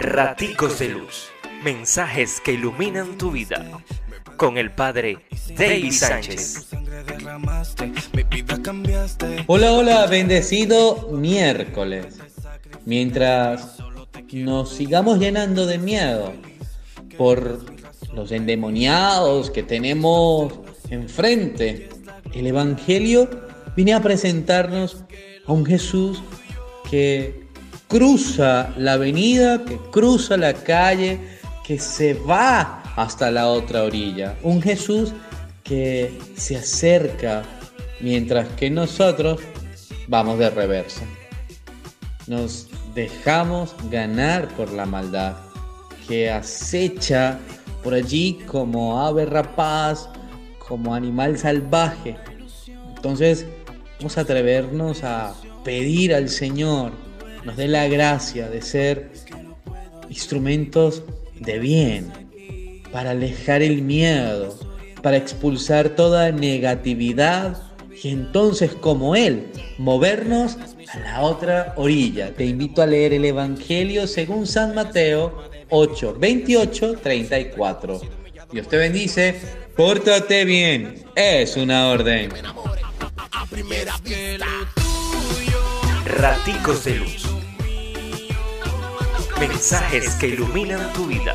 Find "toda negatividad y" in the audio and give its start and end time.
65.90-68.08